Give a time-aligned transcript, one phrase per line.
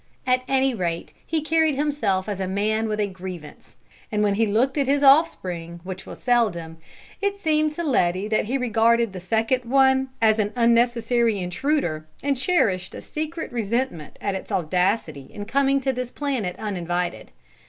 [0.25, 3.75] At any rate, he carried himself as a man with a grievance,
[4.11, 6.77] and when he looked at his offspring, which was seldom,
[7.21, 12.35] it seemed to Letty that he regarded the second one as an unnecessary intruder and
[12.35, 17.29] cherished a secret resentment at its audacity in coming to this planet uninvited.